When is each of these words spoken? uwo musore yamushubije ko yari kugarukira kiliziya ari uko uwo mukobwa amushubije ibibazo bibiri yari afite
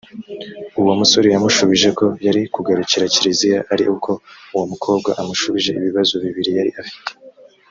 uwo 0.81 0.93
musore 1.01 1.27
yamushubije 1.33 1.89
ko 1.97 2.05
yari 2.25 2.41
kugarukira 2.53 3.11
kiliziya 3.13 3.59
ari 3.73 3.83
uko 3.95 4.11
uwo 4.53 4.65
mukobwa 4.71 5.09
amushubije 5.21 5.69
ibibazo 5.79 6.13
bibiri 6.23 6.51
yari 6.59 6.71
afite 6.81 7.11